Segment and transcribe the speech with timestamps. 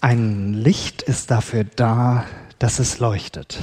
[0.00, 2.24] Ein Licht ist dafür da,
[2.60, 3.58] dass es leuchtet.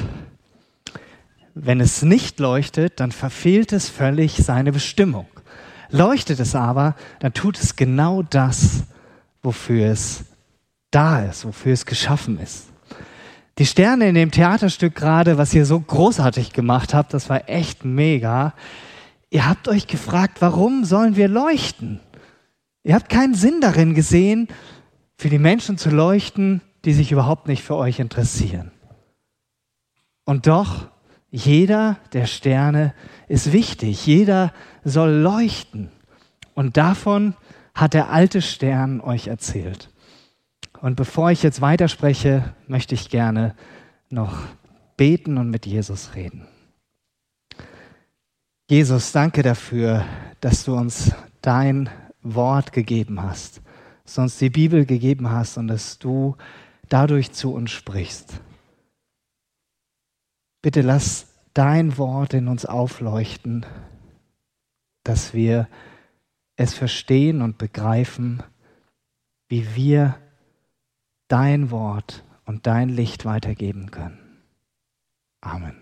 [1.54, 5.28] Wenn es nicht leuchtet, dann verfehlt es völlig seine Bestimmung.
[5.90, 8.84] Leuchtet es aber, dann tut es genau das,
[9.44, 10.26] wofür es
[10.92, 12.68] da ist, wofür es geschaffen ist.
[13.58, 17.86] Die Sterne in dem Theaterstück gerade, was ihr so großartig gemacht habt, das war echt
[17.86, 18.54] mega.
[19.30, 22.02] Ihr habt euch gefragt, warum sollen wir leuchten?
[22.84, 24.50] Ihr habt keinen Sinn darin gesehen,
[25.18, 28.72] für die Menschen zu leuchten, die sich überhaupt nicht für euch interessieren.
[30.26, 30.88] Und doch,
[31.32, 32.94] jeder der Sterne
[33.28, 35.92] ist wichtig, jeder soll leuchten.
[36.54, 37.36] Und davon
[37.74, 39.90] hat der alte Stern euch erzählt.
[40.82, 43.56] Und bevor ich jetzt weiterspreche, möchte ich gerne
[44.10, 44.38] noch
[44.98, 46.48] beten und mit Jesus reden.
[48.70, 50.06] Jesus, danke dafür,
[50.42, 51.12] dass du uns
[51.42, 51.90] dein
[52.22, 53.62] Wort gegeben hast
[54.06, 56.36] dass du die Bibel gegeben hast und dass du
[56.90, 58.40] dadurch zu uns sprichst.
[60.62, 63.66] Bitte lass dein Wort in uns aufleuchten,
[65.04, 65.68] dass wir
[66.56, 68.44] es verstehen und begreifen,
[69.48, 70.18] wie wir
[71.28, 74.20] dein Wort und dein Licht weitergeben können.
[75.42, 75.76] Amen.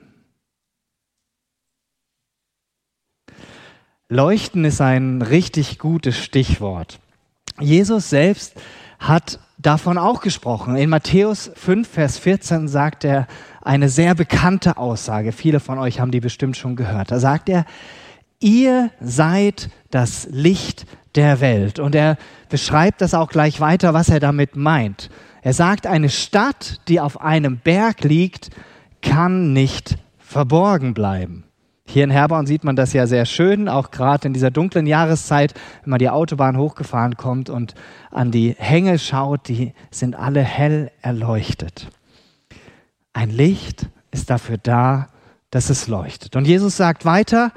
[4.09, 6.99] Leuchten ist ein richtig gutes Stichwort.
[7.59, 8.53] Jesus selbst
[8.99, 10.75] hat davon auch gesprochen.
[10.75, 13.27] In Matthäus 5, Vers 14 sagt er
[13.61, 15.31] eine sehr bekannte Aussage.
[15.31, 17.11] Viele von euch haben die bestimmt schon gehört.
[17.11, 17.65] Da sagt er,
[18.39, 21.79] ihr seid das Licht der Welt.
[21.79, 22.17] Und er
[22.49, 25.09] beschreibt das auch gleich weiter, was er damit meint.
[25.41, 28.49] Er sagt, eine Stadt, die auf einem Berg liegt,
[29.01, 31.43] kann nicht verborgen bleiben.
[31.93, 35.53] Hier in Herborn sieht man das ja sehr schön, auch gerade in dieser dunklen Jahreszeit,
[35.83, 37.75] wenn man die Autobahn hochgefahren kommt und
[38.09, 41.89] an die Hänge schaut, die sind alle hell erleuchtet.
[43.13, 45.09] Ein Licht ist dafür da,
[45.51, 46.35] dass es leuchtet.
[46.35, 47.51] Und Jesus sagt weiter,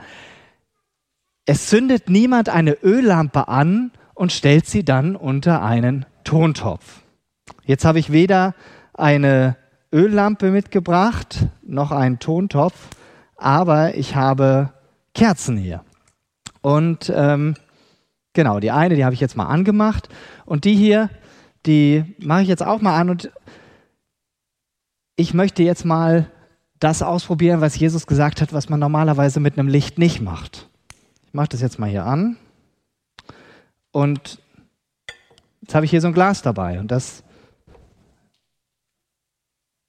[1.46, 7.00] es zündet niemand eine Öllampe an und stellt sie dann unter einen Tontopf.
[7.64, 8.54] Jetzt habe ich weder
[8.92, 9.56] eine
[9.94, 12.90] Öllampe mitgebracht noch einen Tontopf
[13.36, 14.72] aber ich habe
[15.14, 15.82] Kerzen hier.
[16.62, 17.54] Und ähm,
[18.32, 20.08] genau, die eine, die habe ich jetzt mal angemacht.
[20.44, 21.10] Und die hier,
[21.64, 23.10] die mache ich jetzt auch mal an.
[23.10, 23.30] Und
[25.16, 26.30] ich möchte jetzt mal
[26.78, 30.68] das ausprobieren, was Jesus gesagt hat, was man normalerweise mit einem Licht nicht macht.
[31.26, 32.36] Ich mache das jetzt mal hier an.
[33.92, 34.38] Und
[35.62, 36.78] jetzt habe ich hier so ein Glas dabei.
[36.78, 37.22] Und das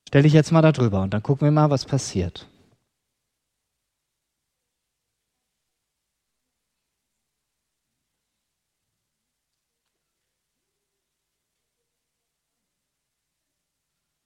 [0.08, 1.02] stelle ich jetzt mal da drüber.
[1.02, 2.48] Und dann gucken wir mal, was passiert.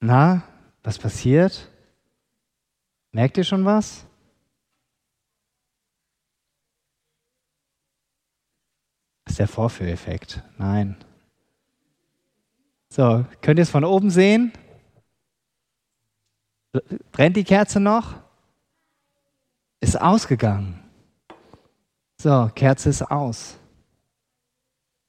[0.02, 0.42] Na,
[0.84, 1.70] was passiert?
[3.12, 4.04] Merkt ihr schon was?
[9.24, 10.42] Das ist der Vorführeffekt.
[10.58, 10.98] Nein.
[12.90, 14.52] So, könnt ihr es von oben sehen?
[17.12, 18.16] Brennt die Kerze noch?
[19.82, 20.84] Ist ausgegangen.
[22.18, 23.58] So, Kerze ist aus.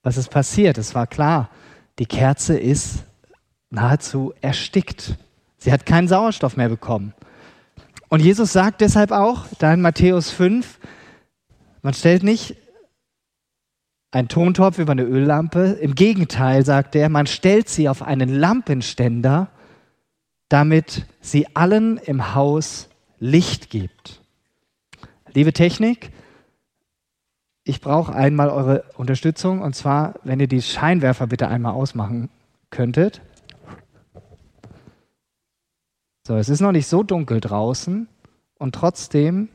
[0.03, 0.77] Was ist passiert?
[0.77, 1.51] Es war klar,
[1.99, 3.05] die Kerze ist
[3.73, 5.17] nahezu erstickt.
[5.59, 7.15] Sie hat keinen Sauerstoff mehr bekommen.
[8.09, 10.79] Und Jesus sagt deshalb auch, da in Matthäus 5,
[11.81, 12.57] man stellt nicht
[14.11, 15.79] einen Tontopf über eine Öllampe.
[15.81, 19.49] Im Gegenteil, sagt er, man stellt sie auf einen Lampenständer,
[20.49, 24.21] damit sie allen im Haus Licht gibt.
[25.33, 26.11] Liebe Technik,
[27.65, 32.29] ich brauche einmal eure Unterstützung und zwar, wenn ihr die Scheinwerfer bitte einmal ausmachen
[32.69, 33.23] könntet.
[36.25, 38.07] So, es ist noch nicht so dunkel draußen
[38.59, 39.49] und trotzdem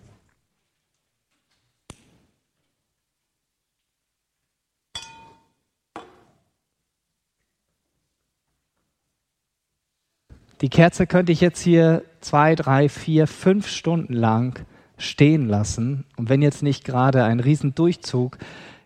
[10.59, 14.65] Die Kerze könnte ich jetzt hier zwei, drei, vier, fünf Stunden lang
[14.97, 16.03] stehen lassen.
[16.17, 18.39] Und wenn jetzt nicht gerade ein Riesendurchzug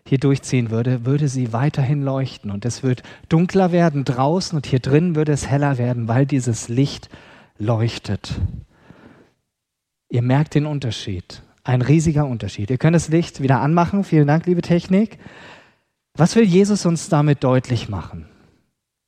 [0.06, 2.50] hier durchziehen würde, würde sie weiterhin leuchten.
[2.50, 6.68] Und es wird dunkler werden draußen und hier drin würde es heller werden, weil dieses
[6.68, 7.08] Licht
[7.58, 8.34] leuchtet.
[10.08, 11.42] Ihr merkt den Unterschied.
[11.64, 12.70] Ein riesiger Unterschied.
[12.70, 14.04] Ihr könnt das Licht wieder anmachen.
[14.04, 15.18] Vielen Dank, liebe Technik.
[16.14, 18.26] Was will Jesus uns damit deutlich machen?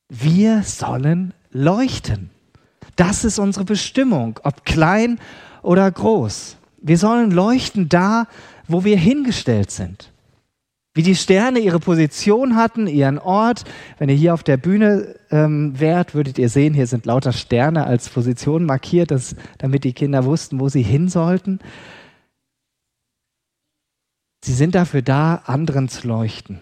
[0.09, 2.31] Wir sollen leuchten.
[2.97, 5.19] Das ist unsere Bestimmung, ob klein
[5.63, 6.57] oder groß.
[6.79, 8.27] Wir sollen leuchten da,
[8.69, 10.13] wo wir hingestellt sind.
[10.97, 13.65] Wie die Sterne ihre Position hatten, ihren Ort.
[13.99, 17.85] Wenn ihr hier auf der Bühne ähm, wärt, würdet ihr sehen, hier sind lauter Sterne
[17.85, 21.59] als Position markiert, dass, damit die Kinder wussten, wo sie hin sollten.
[24.45, 26.61] Sie sind dafür da, anderen zu leuchten.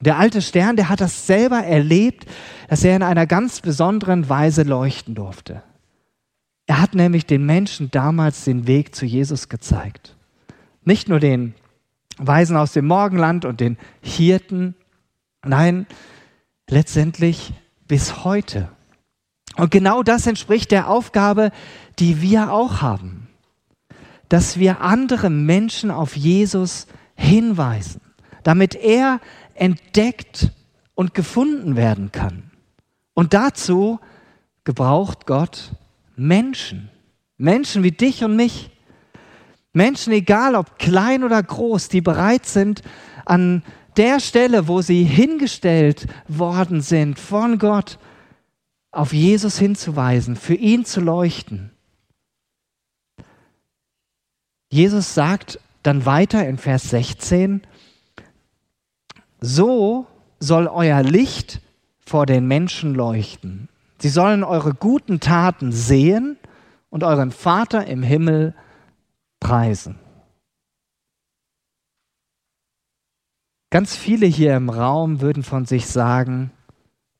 [0.00, 2.26] Der alte Stern, der hat das selber erlebt,
[2.68, 5.62] dass er in einer ganz besonderen Weise leuchten durfte.
[6.66, 10.16] Er hat nämlich den Menschen damals den Weg zu Jesus gezeigt.
[10.82, 11.54] Nicht nur den
[12.18, 14.74] Weisen aus dem Morgenland und den Hirten.
[15.44, 15.86] Nein,
[16.68, 17.52] letztendlich
[17.86, 18.68] bis heute.
[19.56, 21.50] Und genau das entspricht der Aufgabe,
[21.98, 23.28] die wir auch haben.
[24.28, 28.00] Dass wir andere Menschen auf Jesus hinweisen,
[28.42, 29.20] damit er
[29.54, 30.50] entdeckt
[30.94, 32.50] und gefunden werden kann.
[33.12, 34.00] Und dazu
[34.64, 35.72] gebraucht Gott
[36.16, 36.90] Menschen.
[37.36, 38.70] Menschen wie dich und mich.
[39.74, 42.82] Menschen, egal ob klein oder groß, die bereit sind,
[43.26, 43.62] an
[43.96, 47.98] der Stelle, wo sie hingestellt worden sind von Gott,
[48.92, 51.70] auf Jesus hinzuweisen, für ihn zu leuchten.
[54.70, 57.62] Jesus sagt dann weiter in Vers 16,
[59.40, 60.06] so
[60.40, 61.60] soll euer Licht
[62.06, 63.68] vor den Menschen leuchten.
[63.98, 66.36] Sie sollen eure guten Taten sehen
[66.90, 68.54] und euren Vater im Himmel
[69.44, 69.96] preisen.
[73.70, 76.50] Ganz viele hier im Raum würden von sich sagen,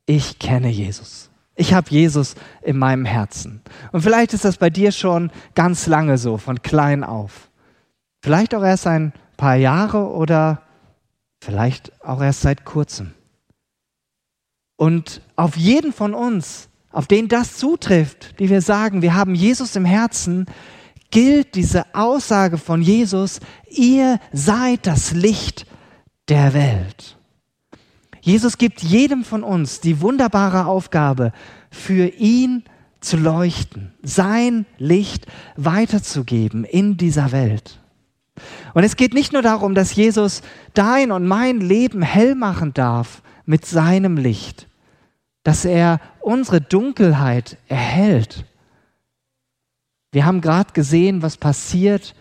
[0.07, 1.31] ich kenne Jesus.
[1.55, 3.61] Ich habe Jesus in meinem Herzen.
[3.93, 7.51] Und vielleicht ist das bei dir schon ganz lange so, von klein auf.
[8.23, 10.63] Vielleicht auch erst ein paar Jahre oder
[11.43, 13.13] vielleicht auch erst seit kurzem.
[14.77, 19.77] Und auf jeden von uns, auf den das zutrifft, die wir sagen, wir haben Jesus
[19.77, 20.47] im Herzen,
[21.15, 23.39] gilt diese Aussage von Jesus,
[23.71, 25.65] ihr seid das Licht
[26.29, 27.17] der Welt.
[28.21, 31.33] Jesus gibt jedem von uns die wunderbare Aufgabe,
[31.71, 32.65] für ihn
[32.99, 35.27] zu leuchten, sein Licht
[35.57, 37.79] weiterzugeben in dieser Welt.
[38.73, 43.23] Und es geht nicht nur darum, dass Jesus dein und mein Leben hell machen darf
[43.47, 44.67] mit seinem Licht,
[45.45, 48.47] dass er unsere Dunkelheit erhält,
[50.15, 52.15] wir haben gerade gesehen, was passiert,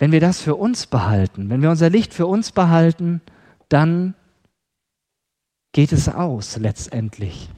[0.00, 1.50] wenn wir das für uns behalten.
[1.50, 3.20] Wenn wir unser Licht für uns behalten,
[3.68, 4.14] dann
[5.70, 7.48] geht es aus letztendlich.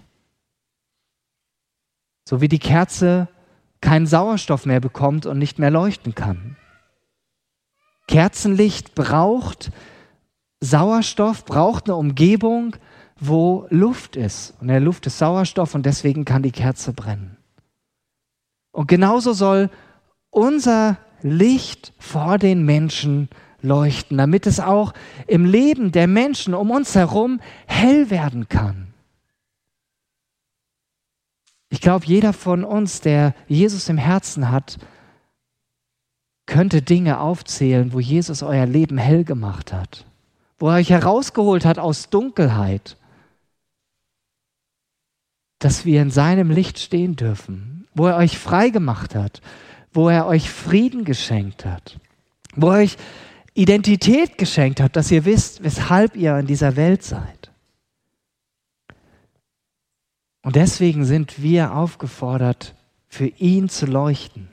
[2.28, 3.28] So wie die Kerze
[3.80, 6.58] keinen Sauerstoff mehr bekommt und nicht mehr leuchten kann.
[8.06, 9.72] Kerzenlicht braucht
[10.60, 12.76] Sauerstoff, braucht eine Umgebung,
[13.18, 14.50] wo Luft ist.
[14.60, 17.33] Und in der Luft ist Sauerstoff und deswegen kann die Kerze brennen.
[18.74, 19.70] Und genauso soll
[20.30, 23.28] unser Licht vor den Menschen
[23.62, 24.92] leuchten, damit es auch
[25.28, 28.88] im Leben der Menschen um uns herum hell werden kann.
[31.70, 34.78] Ich glaube, jeder von uns, der Jesus im Herzen hat,
[36.46, 40.04] könnte Dinge aufzählen, wo Jesus euer Leben hell gemacht hat,
[40.58, 42.96] wo er euch herausgeholt hat aus Dunkelheit,
[45.60, 49.40] dass wir in seinem Licht stehen dürfen, wo er euch frei gemacht hat,
[49.92, 51.98] wo er euch Frieden geschenkt hat,
[52.56, 52.96] wo er euch
[53.54, 57.52] Identität geschenkt hat, dass ihr wisst, weshalb ihr in dieser Welt seid.
[60.42, 62.74] Und deswegen sind wir aufgefordert,
[63.06, 64.48] für ihn zu leuchten.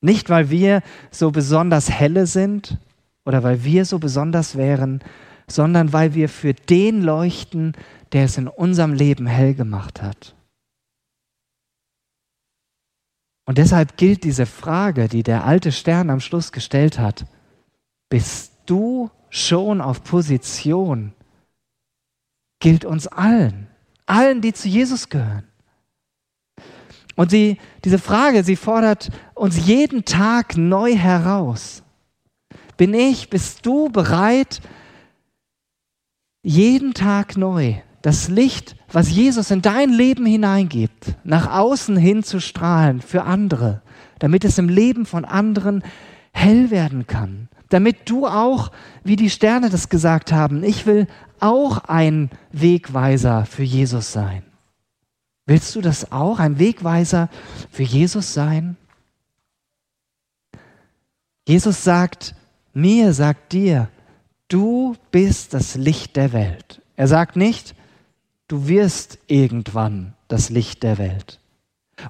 [0.00, 2.78] Nicht, weil wir so besonders helle sind
[3.26, 5.00] oder weil wir so besonders wären,
[5.48, 7.74] sondern weil wir für den leuchten,
[8.12, 10.34] der es in unserem Leben hell gemacht hat.
[13.48, 17.24] Und deshalb gilt diese Frage, die der alte Stern am Schluss gestellt hat,
[18.10, 21.14] bist du schon auf Position?
[22.60, 23.66] Gilt uns allen,
[24.04, 25.44] allen, die zu Jesus gehören.
[27.16, 31.82] Und sie, diese Frage, sie fordert uns jeden Tag neu heraus.
[32.76, 34.60] Bin ich, bist du bereit,
[36.42, 42.40] jeden Tag neu das Licht, was Jesus in dein Leben hineingibt, nach außen hin zu
[42.40, 43.82] strahlen für andere,
[44.18, 45.84] damit es im Leben von anderen
[46.32, 47.50] hell werden kann.
[47.68, 48.72] Damit du auch,
[49.04, 51.06] wie die Sterne das gesagt haben, ich will
[51.38, 54.42] auch ein Wegweiser für Jesus sein.
[55.44, 57.28] Willst du das auch, ein Wegweiser
[57.70, 58.78] für Jesus sein?
[61.46, 62.34] Jesus sagt
[62.72, 63.90] mir, sagt dir,
[64.48, 66.80] du bist das Licht der Welt.
[66.96, 67.74] Er sagt nicht,
[68.48, 71.40] du wirst irgendwann das Licht der Welt.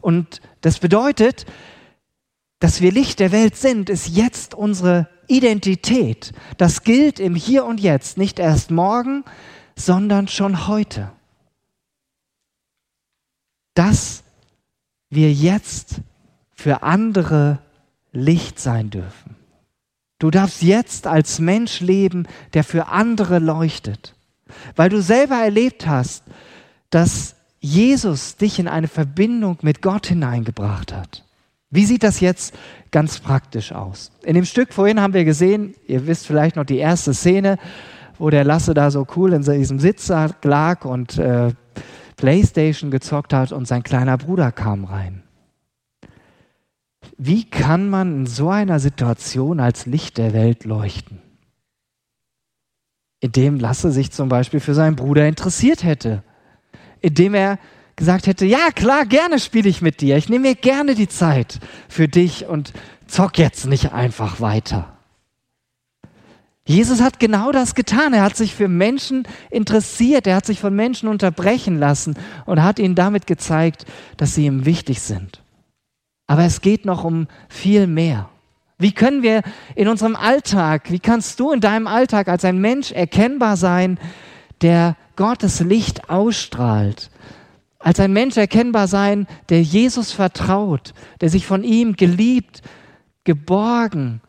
[0.00, 1.46] Und das bedeutet,
[2.60, 6.32] dass wir Licht der Welt sind, ist jetzt unsere Identität.
[6.56, 9.24] Das gilt im Hier und Jetzt, nicht erst morgen,
[9.76, 11.12] sondern schon heute.
[13.74, 14.24] Dass
[15.10, 16.00] wir jetzt
[16.50, 17.60] für andere
[18.12, 19.36] Licht sein dürfen.
[20.18, 24.16] Du darfst jetzt als Mensch leben, der für andere leuchtet,
[24.76, 26.24] weil du selber erlebt hast,
[26.90, 31.24] dass Jesus dich in eine Verbindung mit Gott hineingebracht hat.
[31.70, 32.54] Wie sieht das jetzt
[32.90, 34.10] ganz praktisch aus?
[34.24, 37.58] In dem Stück vorhin haben wir gesehen, ihr wisst vielleicht noch die erste Szene,
[38.18, 41.52] wo der Lasse da so cool in diesem Sitz lag und äh,
[42.16, 45.22] Playstation gezockt hat und sein kleiner Bruder kam rein.
[47.16, 51.20] Wie kann man in so einer Situation als Licht der Welt leuchten?
[53.20, 56.22] Indem Lasse sich zum Beispiel für seinen Bruder interessiert hätte.
[57.00, 57.58] Indem er
[57.96, 61.58] gesagt hätte, ja klar, gerne spiele ich mit dir, ich nehme mir gerne die Zeit
[61.88, 62.72] für dich und
[63.06, 64.98] zock jetzt nicht einfach weiter.
[66.68, 68.12] Jesus hat genau das getan.
[68.12, 70.26] Er hat sich für Menschen interessiert.
[70.26, 73.86] Er hat sich von Menschen unterbrechen lassen und hat ihnen damit gezeigt,
[74.18, 75.42] dass sie ihm wichtig sind.
[76.26, 78.28] Aber es geht noch um viel mehr.
[78.78, 79.42] Wie können wir
[79.74, 83.98] in unserem Alltag, wie kannst du in deinem Alltag als ein Mensch erkennbar sein,
[84.62, 87.10] der Gottes Licht ausstrahlt,
[87.80, 92.62] als ein Mensch erkennbar sein, der Jesus vertraut, der sich von ihm geliebt,
[93.24, 94.20] geborgen,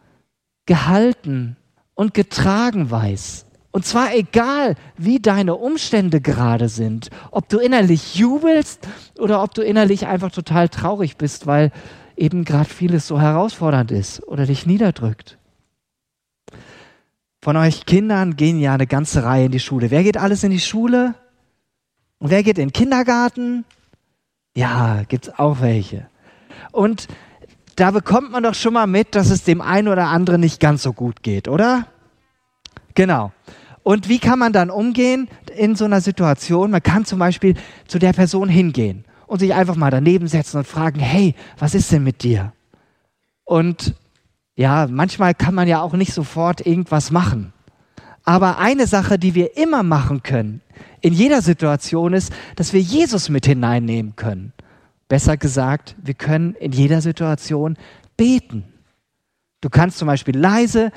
[0.66, 1.56] gehalten
[1.94, 3.46] und getragen weiß.
[3.72, 8.88] Und zwar egal, wie deine Umstände gerade sind, ob du innerlich jubelst
[9.20, 11.72] oder ob du innerlich einfach total traurig bist, weil
[12.20, 15.38] eben gerade vieles so herausfordernd ist oder dich niederdrückt.
[17.42, 19.92] Von euch Kindern gehen ja eine ganze Reihe in die Schule.
[19.92, 21.16] Wer geht alles in die Schule?
[22.20, 23.64] Und wer geht in den Kindergarten?
[24.56, 26.08] Ja, gibt's auch welche.
[26.74, 27.08] Und
[27.78, 30.84] da bekommt man doch schon mal mit, dass es dem einen oder anderen nicht ganz
[30.84, 31.88] so gut geht, oder?
[32.94, 33.32] Genau.
[33.84, 36.72] Und wie kann man dann umgehen in so einer Situation?
[36.72, 37.56] Man kann zum Beispiel
[37.88, 41.92] zu der Person hingehen und sich einfach mal daneben setzen und fragen, hey, was ist
[41.92, 42.52] denn mit dir?
[43.46, 43.94] Und
[44.56, 47.54] ja, manchmal kann man ja auch nicht sofort irgendwas machen.
[48.24, 50.62] Aber eine Sache, die wir immer machen können,
[51.02, 54.52] in jeder Situation ist, dass wir Jesus mit hineinnehmen können.
[55.08, 57.78] Besser gesagt, wir können in jeder Situation
[58.18, 58.64] beten.
[59.62, 60.92] Du kannst zum Beispiel leise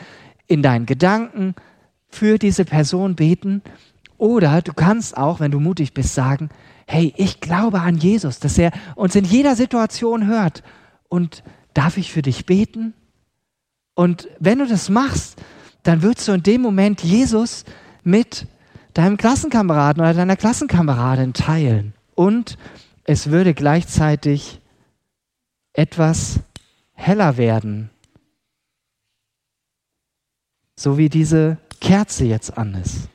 [0.46, 1.54] in deinen Gedanken
[2.08, 3.60] für diese Person beten
[4.16, 6.48] oder du kannst auch, wenn du mutig bist, sagen,
[6.86, 10.62] hey, ich glaube an Jesus, dass er uns in jeder Situation hört
[11.08, 11.42] und
[11.74, 12.94] darf ich für dich beten?
[13.94, 15.40] Und wenn du das machst,
[15.82, 17.64] dann würdest du in dem Moment Jesus
[18.02, 18.46] mit
[18.94, 21.94] deinem Klassenkameraden oder deiner Klassenkameradin teilen.
[22.14, 22.58] Und
[23.04, 24.60] es würde gleichzeitig
[25.72, 26.40] etwas
[26.92, 27.90] heller werden.
[30.76, 33.08] So wie diese Kerze jetzt an ist.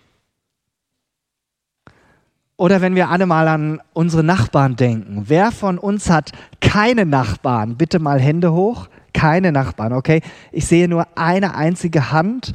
[2.57, 5.25] Oder wenn wir alle mal an unsere Nachbarn denken.
[5.27, 7.77] Wer von uns hat keine Nachbarn?
[7.77, 8.89] Bitte mal Hände hoch.
[9.13, 10.21] Keine Nachbarn, okay?
[10.51, 12.53] Ich sehe nur eine einzige Hand.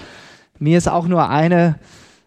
[0.58, 1.76] Mir ist auch nur eine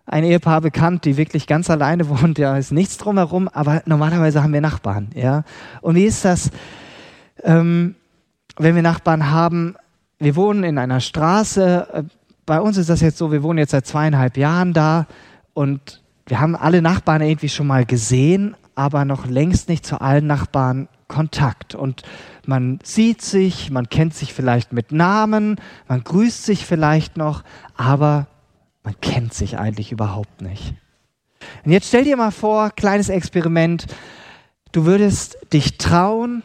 [0.05, 4.53] ein Ehepaar bekannt, die wirklich ganz alleine wohnt, da ist nichts drumherum, aber normalerweise haben
[4.53, 5.43] wir Nachbarn, ja.
[5.81, 6.51] Und wie ist das,
[7.43, 7.95] ähm,
[8.57, 9.75] wenn wir Nachbarn haben?
[10.19, 12.03] Wir wohnen in einer Straße, äh,
[12.45, 15.07] bei uns ist das jetzt so, wir wohnen jetzt seit zweieinhalb Jahren da
[15.53, 20.27] und wir haben alle Nachbarn irgendwie schon mal gesehen, aber noch längst nicht zu allen
[20.27, 21.75] Nachbarn Kontakt.
[21.75, 22.03] Und
[22.45, 27.43] man sieht sich, man kennt sich vielleicht mit Namen, man grüßt sich vielleicht noch,
[27.75, 28.27] aber
[28.83, 30.73] man kennt sich eigentlich überhaupt nicht.
[31.63, 33.85] Und jetzt stell dir mal vor, kleines Experiment,
[34.71, 36.43] du würdest dich trauen,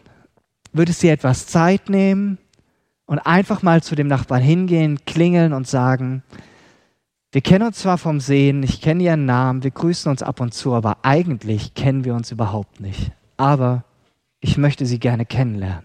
[0.72, 2.38] würdest dir etwas Zeit nehmen
[3.06, 6.22] und einfach mal zu dem Nachbarn hingehen, klingeln und sagen,
[7.32, 10.52] wir kennen uns zwar vom Sehen, ich kenne ihren Namen, wir grüßen uns ab und
[10.52, 13.12] zu, aber eigentlich kennen wir uns überhaupt nicht.
[13.36, 13.84] Aber
[14.40, 15.84] ich möchte sie gerne kennenlernen.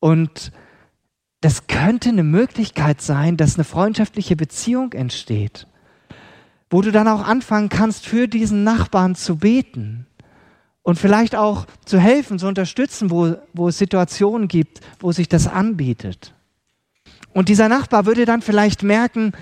[0.00, 0.52] Und
[1.40, 5.66] das könnte eine Möglichkeit sein, dass eine freundschaftliche Beziehung entsteht,
[6.68, 10.06] wo du dann auch anfangen kannst, für diesen Nachbarn zu beten
[10.82, 15.46] und vielleicht auch zu helfen, zu unterstützen, wo, wo es Situationen gibt, wo sich das
[15.46, 16.34] anbietet.
[17.34, 19.32] Und dieser Nachbar würde dann vielleicht merken,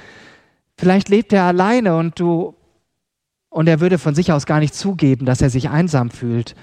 [0.76, 2.54] vielleicht lebt er alleine und du
[3.50, 6.56] und er würde von sich aus gar nicht zugeben, dass er sich einsam fühlt,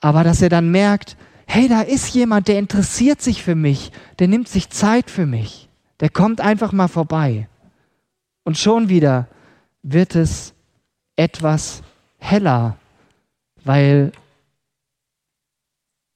[0.00, 4.26] aber dass er dann merkt, hey, da ist jemand, der interessiert sich für mich, der
[4.26, 5.68] nimmt sich Zeit für mich,
[6.00, 7.48] der kommt einfach mal vorbei.
[8.42, 9.28] Und schon wieder
[9.84, 10.52] wird es
[11.14, 11.82] etwas
[12.18, 12.76] heller,
[13.64, 14.10] weil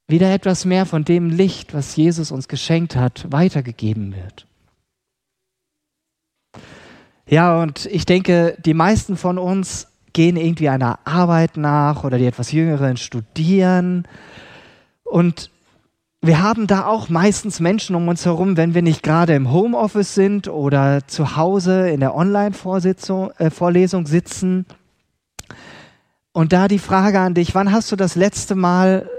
[0.09, 4.47] wieder etwas mehr von dem Licht, was Jesus uns geschenkt hat, weitergegeben wird.
[7.28, 12.26] Ja, und ich denke, die meisten von uns gehen irgendwie einer Arbeit nach oder die
[12.26, 14.06] etwas Jüngeren studieren.
[15.02, 15.50] Und
[16.23, 20.14] wir haben da auch meistens Menschen um uns herum, wenn wir nicht gerade im Homeoffice
[20.14, 24.64] sind oder zu Hause in der Online-Vorlesung äh, sitzen.
[26.33, 29.11] Und da die Frage an dich, wann hast du das letzte Mal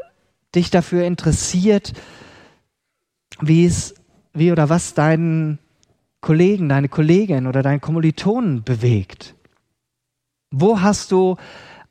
[0.55, 1.93] dich dafür interessiert,
[3.41, 3.95] wie es,
[4.33, 5.59] wie oder was deinen
[6.27, 9.33] Kollegen, deine Kollegin oder deinen Kommilitonen bewegt?
[10.51, 11.37] Wo hast du,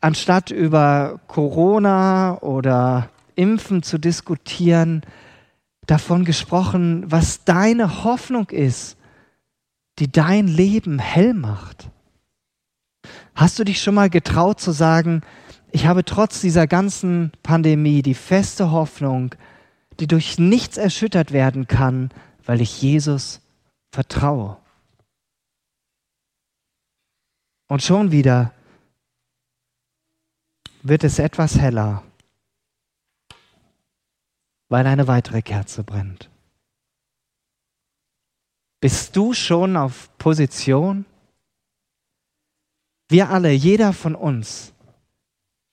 [0.02, 5.00] anstatt über Corona oder Impfen zu diskutieren,
[5.86, 8.98] davon gesprochen, was deine Hoffnung ist,
[9.98, 11.88] die dein Leben hell macht?
[13.34, 15.22] Hast du dich schon mal getraut zu sagen,
[15.72, 19.34] ich habe trotz dieser ganzen Pandemie die feste Hoffnung,
[19.98, 22.10] die durch nichts erschüttert werden kann,
[22.44, 23.40] weil ich Jesus
[23.96, 24.58] vertraue.
[27.66, 28.52] Und schon wieder
[30.82, 32.02] wird es etwas heller,
[34.68, 36.28] weil eine weitere Kerze brennt.
[38.80, 41.06] Bist du schon auf Position?
[43.08, 44.74] Wir alle, jeder von uns,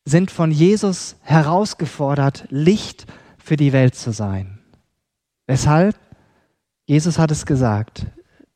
[0.06, 3.06] sind von Jesus herausgefordert, Licht
[3.38, 4.60] für die Welt zu sein.
[5.46, 6.00] Weshalb?
[6.86, 8.08] Jesus hat es gesagt,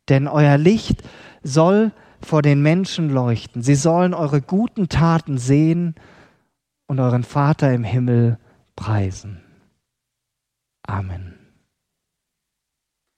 [0.10, 1.04] denn euer Licht
[1.44, 1.92] soll
[2.22, 3.62] vor den Menschen leuchten.
[3.62, 5.96] Sie sollen eure guten Taten sehen
[6.88, 8.38] und euren Vater im Himmel
[8.76, 9.42] preisen.
[10.84, 11.37] Amen.